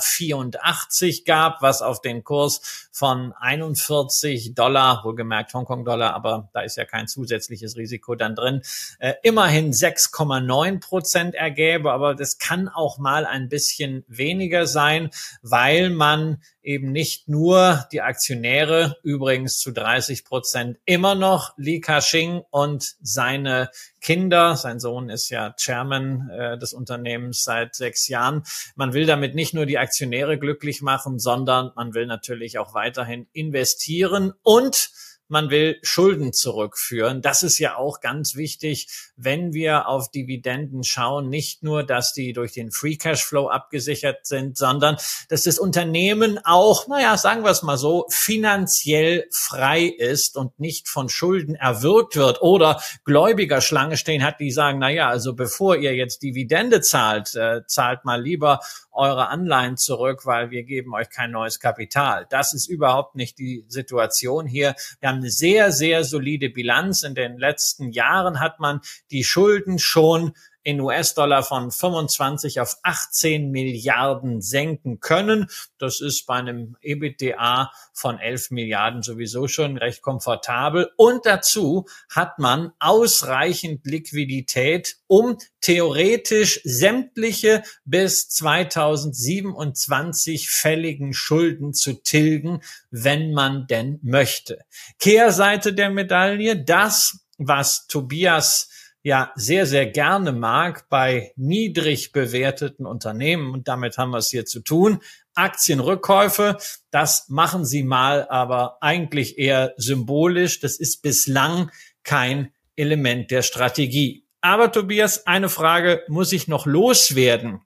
[1.25, 7.07] gab, was auf den Kurs von 41 Dollar, wohlgemerkt Hongkong-Dollar, aber da ist ja kein
[7.07, 8.61] zusätzliches Risiko dann drin,
[8.99, 11.91] äh, immerhin 6,9 Prozent ergäbe.
[11.91, 15.09] Aber das kann auch mal ein bisschen weniger sein,
[15.41, 22.41] weil man eben nicht nur die Aktionäre, übrigens zu 30 Prozent immer noch Li Ka-shing
[22.49, 23.69] und seine
[24.01, 28.43] Kinder, sein Sohn ist ja Chairman äh, des Unternehmens seit sechs Jahren.
[28.75, 33.27] Man will damit nicht nur die Aktionäre glücklich machen, sondern man will natürlich auch weiterhin
[33.33, 34.89] investieren und
[35.29, 37.21] man will Schulden zurückführen.
[37.21, 41.29] Das ist ja auch ganz wichtig, wenn wir auf Dividenden schauen.
[41.29, 44.97] Nicht nur, dass die durch den Free Cashflow abgesichert sind, sondern
[45.29, 50.87] dass das Unternehmen auch, naja, sagen wir es mal so, finanziell frei ist und nicht
[50.87, 55.95] von Schulden erwürgt wird oder Gläubiger Schlange stehen hat, die sagen, naja, also bevor ihr
[55.95, 58.59] jetzt Dividende zahlt, äh, zahlt mal lieber
[58.91, 62.25] eure Anleihen zurück, weil wir geben euch kein neues Kapital.
[62.29, 64.75] Das ist überhaupt nicht die Situation hier.
[64.99, 67.03] Wir haben eine sehr, sehr solide Bilanz.
[67.03, 70.33] In den letzten Jahren hat man die Schulden schon
[70.69, 75.47] in US-Dollar von 25 auf 18 Milliarden senken können.
[75.79, 80.91] Das ist bei einem EBITDA von 11 Milliarden sowieso schon recht komfortabel.
[80.95, 92.61] Und dazu hat man ausreichend Liquidität, um theoretisch sämtliche bis 2027 fälligen Schulden zu tilgen,
[92.91, 94.59] wenn man denn möchte.
[94.99, 98.69] Kehrseite der Medaille, das, was Tobias
[99.01, 103.53] ja sehr, sehr gerne mag bei niedrig bewerteten Unternehmen.
[103.53, 104.99] Und damit haben wir es hier zu tun.
[105.35, 106.57] Aktienrückkäufe,
[106.91, 110.59] das machen sie mal, aber eigentlich eher symbolisch.
[110.59, 111.71] Das ist bislang
[112.03, 114.25] kein Element der Strategie.
[114.41, 117.61] Aber Tobias, eine Frage muss ich noch loswerden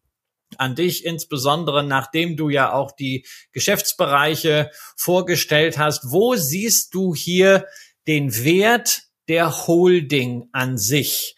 [0.58, 6.12] an dich, insbesondere nachdem du ja auch die Geschäftsbereiche vorgestellt hast.
[6.12, 7.66] Wo siehst du hier
[8.08, 11.36] den Wert der Holding an sich.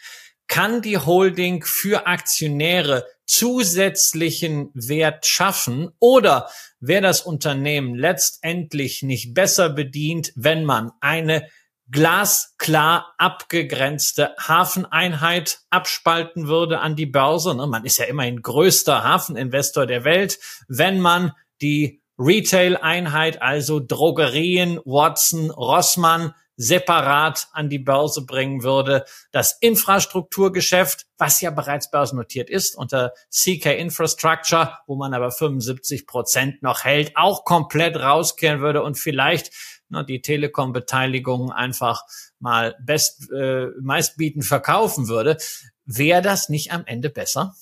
[0.47, 9.69] kann die Holding für Aktionäre zusätzlichen Wert schaffen oder wäre das Unternehmen letztendlich nicht besser
[9.69, 11.47] bedient, wenn man eine
[11.89, 17.55] glasklar abgegrenzte Hafeneinheit abspalten würde an die Börse.
[17.55, 17.67] Ne?
[17.67, 20.39] Man ist ja immerhin größter Hafeninvestor der Welt.
[20.67, 21.31] Wenn man
[21.61, 29.05] die Retail-Einheit, also Drogerien, Watson, Rossmann, separat an die Börse bringen würde.
[29.31, 36.63] Das Infrastrukturgeschäft, was ja bereits börsennotiert ist, unter CK Infrastructure, wo man aber 75 Prozent
[36.63, 39.51] noch hält, auch komplett rauskehren würde und vielleicht
[39.89, 42.03] ne, die Telekom-Beteiligung einfach
[42.39, 45.37] mal best, äh, meistbietend verkaufen würde.
[45.85, 47.55] Wäre das nicht am Ende besser?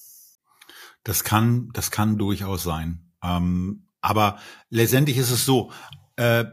[1.03, 3.11] Das kann, das kann durchaus sein.
[3.21, 4.39] Ähm, aber
[4.69, 5.71] letztendlich ist es so,
[6.15, 6.45] äh,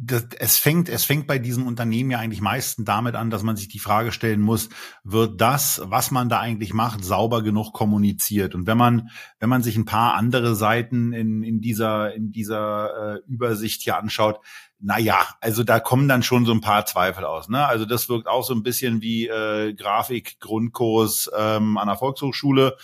[0.00, 3.56] das, es fängt, es fängt bei diesen Unternehmen ja eigentlich meistens damit an, dass man
[3.56, 4.68] sich die Frage stellen muss,
[5.02, 8.54] wird das, was man da eigentlich macht, sauber genug kommuniziert?
[8.54, 13.16] Und wenn man, wenn man sich ein paar andere Seiten in, in dieser, in dieser
[13.16, 14.38] äh, Übersicht hier anschaut,
[14.78, 17.48] na ja, also da kommen dann schon so ein paar Zweifel aus.
[17.48, 17.66] Ne?
[17.66, 22.76] Also das wirkt auch so ein bisschen wie äh, Grafik-Grundkurs ähm, an der Volkshochschule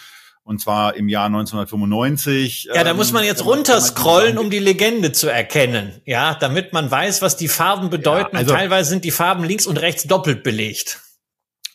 [0.45, 2.68] und zwar im Jahr 1995.
[2.72, 6.90] Ja, da ähm, muss man jetzt runterscrollen, um die Legende zu erkennen, ja, damit man
[6.90, 8.36] weiß, was die Farben bedeuten.
[8.36, 11.01] Ja, also, teilweise sind die Farben links und rechts doppelt belegt.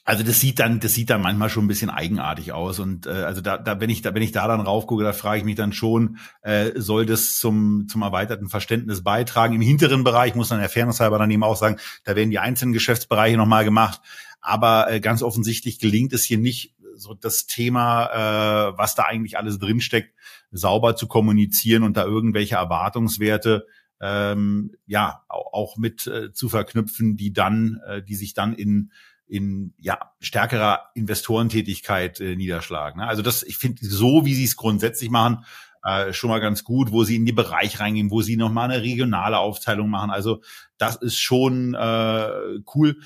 [0.06, 3.10] Also das sieht dann, das sieht dann manchmal schon ein bisschen eigenartig aus und äh,
[3.12, 5.54] also da, da wenn ich da wenn ich da dann raufgucke, da frage ich mich
[5.54, 9.54] dann schon, äh, soll das zum zum erweiterten Verständnis beitragen?
[9.54, 12.40] Im hinteren Bereich muss man der Fairness halber dann eben auch sagen, da werden die
[12.40, 14.02] einzelnen Geschäftsbereiche nochmal gemacht,
[14.42, 19.38] aber äh, ganz offensichtlich gelingt es hier nicht so das Thema, äh, was da eigentlich
[19.38, 20.14] alles drinsteckt,
[20.52, 23.66] sauber zu kommunizieren und da irgendwelche Erwartungswerte
[24.02, 28.92] ähm, ja auch mit äh, zu verknüpfen, die dann, äh, die sich dann in
[29.28, 33.02] in ja stärkerer Investorentätigkeit äh, niederschlagen.
[33.02, 33.08] Ne?
[33.08, 35.46] Also das, ich finde, so wie sie es grundsätzlich machen,
[35.84, 38.82] äh, schon mal ganz gut, wo sie in die Bereich reingehen, wo sie nochmal eine
[38.82, 40.10] regionale Aufteilung machen.
[40.10, 40.42] Also
[40.78, 42.30] das ist schon äh,
[42.74, 42.98] cool.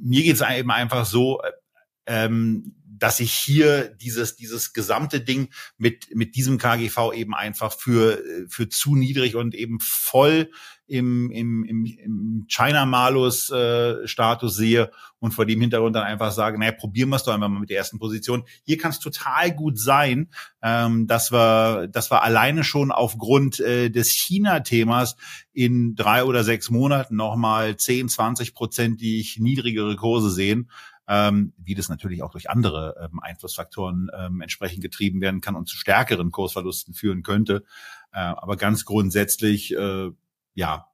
[0.00, 1.52] Mir geht's eben einfach so, äh,
[2.06, 8.22] ähm, dass ich hier dieses, dieses gesamte Ding mit, mit diesem KGV eben einfach für,
[8.48, 10.50] für zu niedrig und eben voll
[10.88, 17.08] im, im, im, China-Malus-Status äh, sehe und vor dem Hintergrund dann einfach sage, naja, probieren
[17.08, 18.44] wir es doch einfach mal mit der ersten Position.
[18.64, 20.30] Hier kann es total gut sein,
[20.62, 25.16] ähm, dass wir, dass wir alleine schon aufgrund äh, des China-Themas
[25.52, 30.70] in drei oder sechs Monaten nochmal 10, 20 Prozent die niedrigere Kurse sehen
[31.08, 35.68] ähm, wie das natürlich auch durch andere ähm, Einflussfaktoren ähm, entsprechend getrieben werden kann und
[35.68, 37.64] zu stärkeren Kursverlusten führen könnte.
[38.12, 40.10] Äh, aber ganz grundsätzlich, äh,
[40.54, 40.88] ja,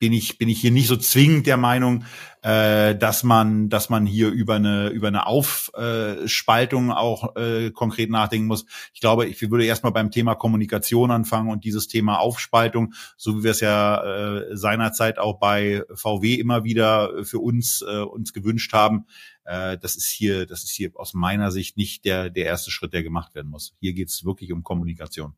[0.00, 2.04] bin ich bin ich hier nicht so zwingend der Meinung,
[2.42, 8.46] äh, dass man dass man hier über eine über eine Aufspaltung auch äh, konkret nachdenken
[8.46, 8.64] muss.
[8.94, 13.44] Ich glaube, ich würde erstmal beim Thema Kommunikation anfangen und dieses Thema Aufspaltung, so wie
[13.44, 18.72] wir es ja äh, seinerzeit auch bei VW immer wieder für uns äh, uns gewünscht
[18.72, 19.04] haben,
[19.44, 22.94] äh, das ist hier das ist hier aus meiner Sicht nicht der der erste Schritt,
[22.94, 23.74] der gemacht werden muss.
[23.80, 25.34] Hier geht es wirklich um Kommunikation.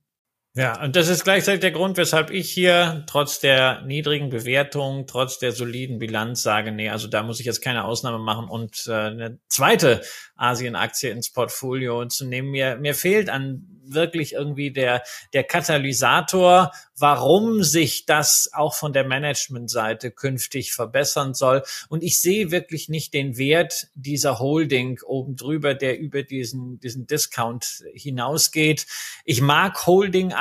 [0.55, 5.39] Ja, und das ist gleichzeitig der Grund, weshalb ich hier trotz der niedrigen Bewertung, trotz
[5.39, 8.93] der soliden Bilanz sage, nee, also da muss ich jetzt keine Ausnahme machen und äh,
[8.93, 10.03] eine zweite
[10.37, 12.51] Asien-Aktie ins Portfolio zu nehmen.
[12.51, 19.05] Mir, mir fehlt an wirklich irgendwie der, der Katalysator, warum sich das auch von der
[19.05, 21.63] Managementseite künftig verbessern soll.
[21.89, 27.07] Und ich sehe wirklich nicht den Wert dieser Holding oben drüber, der über diesen, diesen
[27.07, 28.87] Discount hinausgeht.
[29.25, 29.87] Ich mag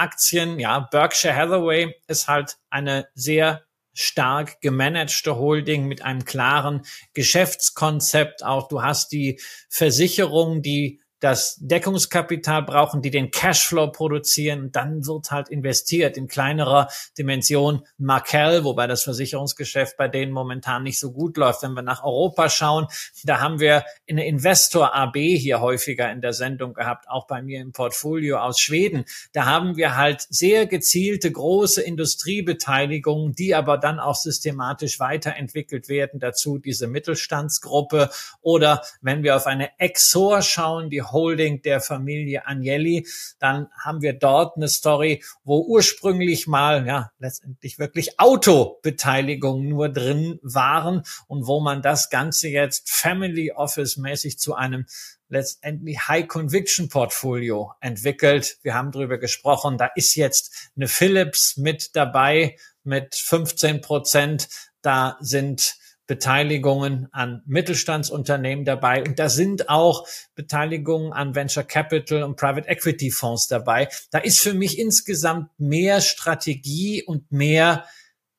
[0.02, 0.60] Holding-Aktien.
[0.60, 6.84] Ja, Berkshire Hathaway ist halt eine sehr stark gemanagte Holding mit einem klaren
[7.14, 8.43] Geschäftskonzept.
[8.43, 9.39] Auch du hast die
[9.70, 14.72] Versicherung, die das Deckungskapital brauchen, die den Cashflow produzieren.
[14.72, 20.99] Dann wird halt investiert in kleinerer Dimension Markel, wobei das Versicherungsgeschäft bei denen momentan nicht
[20.99, 21.61] so gut läuft.
[21.61, 22.88] Wenn wir nach Europa schauen,
[23.24, 27.61] da haben wir eine Investor AB hier häufiger in der Sendung gehabt, auch bei mir
[27.61, 29.05] im Portfolio aus Schweden.
[29.32, 36.19] Da haben wir halt sehr gezielte große Industriebeteiligungen, die aber dann auch systematisch weiterentwickelt werden.
[36.19, 38.09] Dazu diese Mittelstandsgruppe
[38.41, 43.07] oder wenn wir auf eine Exor schauen, die Holding der Familie Agnelli.
[43.39, 50.39] Dann haben wir dort eine Story, wo ursprünglich mal, ja, letztendlich wirklich Autobeteiligungen nur drin
[50.41, 54.86] waren und wo man das Ganze jetzt Family Office mäßig zu einem
[55.32, 58.57] letztendlich High Conviction Portfolio entwickelt.
[58.62, 59.78] Wir haben darüber gesprochen.
[59.78, 64.49] Da ist jetzt eine Philips mit dabei mit 15 Prozent.
[64.82, 65.78] Da sind
[66.12, 70.05] Beteiligungen an Mittelstandsunternehmen dabei und da sind auch
[70.36, 73.88] Beteiligungen an Venture Capital und Private Equity Fonds dabei.
[74.12, 77.86] Da ist für mich insgesamt mehr Strategie und mehr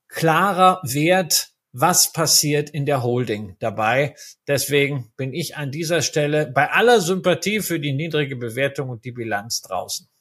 [0.07, 4.17] klarer Wert, was passiert in der Holding dabei.
[4.47, 9.13] Deswegen bin ich an dieser Stelle bei aller Sympathie für die niedrige Bewertung und die
[9.13, 10.12] Bilanz draußen.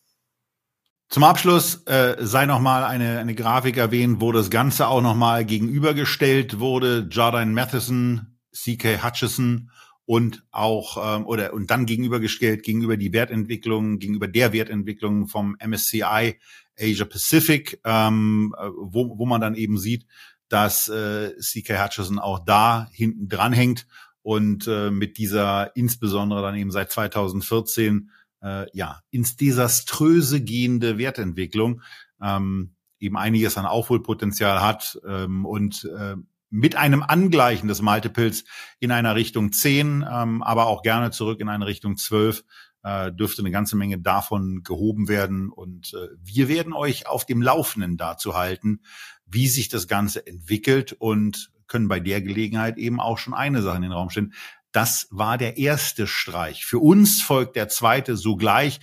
[1.12, 6.60] Zum Abschluss äh, sei nochmal eine, eine Grafik erwähnt, wo das Ganze auch nochmal gegenübergestellt
[6.60, 7.06] wurde.
[7.12, 9.04] Jordan Matheson, C.K.
[9.04, 9.72] Hutchison
[10.06, 16.40] und auch ähm, oder und dann gegenübergestellt gegenüber die Wertentwicklung, gegenüber der Wertentwicklung vom MSCI
[16.80, 20.06] Asia Pacific, ähm, äh, wo, wo man dann eben sieht,
[20.48, 23.86] dass äh, CK Hutchison auch da hinten dran hängt
[24.22, 28.12] und äh, mit dieser insbesondere dann eben seit 2014
[28.42, 31.82] äh, ja, ins Desaströse gehende Wertentwicklung
[32.22, 36.16] ähm, eben einiges an Aufholpotenzial hat ähm, und äh,
[36.52, 38.44] mit einem Angleichen des Multiples
[38.80, 42.44] in einer Richtung 10, ähm, aber auch gerne zurück in eine Richtung 12,
[42.84, 45.50] äh, dürfte eine ganze Menge davon gehoben werden.
[45.50, 48.82] Und äh, wir werden euch auf dem Laufenden dazu halten,
[49.26, 53.78] wie sich das Ganze entwickelt und können bei der Gelegenheit eben auch schon eine Sache
[53.78, 54.34] in den Raum stellen.
[54.72, 56.66] Das war der erste Streich.
[56.66, 58.80] Für uns folgt der zweite sogleich.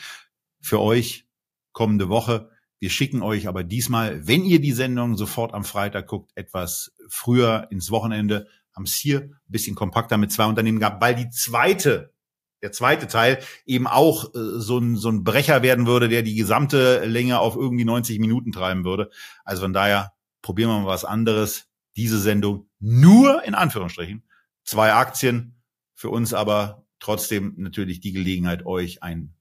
[0.61, 1.27] Für euch
[1.73, 2.51] kommende Woche.
[2.81, 7.69] Wir schicken euch aber diesmal, wenn ihr die Sendung sofort am Freitag guckt, etwas früher
[7.71, 8.47] ins Wochenende.
[8.75, 12.13] Haben es hier ein bisschen kompakter mit zwei Unternehmen gehabt, weil die zweite,
[12.63, 16.37] der zweite Teil eben auch äh, so, ein, so ein Brecher werden würde, der die
[16.37, 19.11] gesamte Länge auf irgendwie 90 Minuten treiben würde.
[19.45, 20.13] Also von daher
[20.43, 21.67] probieren wir mal was anderes.
[21.97, 24.23] Diese Sendung nur in Anführungsstrichen.
[24.65, 25.58] Zwei Aktien,
[25.99, 29.35] für uns aber trotzdem natürlich die Gelegenheit, euch ein,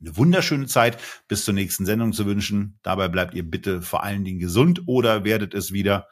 [0.00, 0.96] eine wunderschöne Zeit
[1.28, 2.78] bis zur nächsten Sendung zu wünschen.
[2.80, 6.08] Dabei bleibt ihr bitte vor allen Dingen gesund oder werdet es wieder.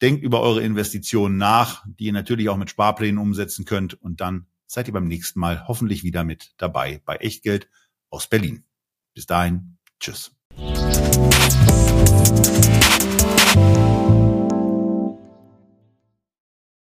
[0.00, 3.92] Denkt über eure Investitionen nach, die ihr natürlich auch mit Sparplänen umsetzen könnt.
[3.92, 7.68] Und dann seid ihr beim nächsten Mal hoffentlich wieder mit dabei bei Echtgeld
[8.08, 8.64] aus Berlin.
[9.12, 10.34] Bis dahin, tschüss.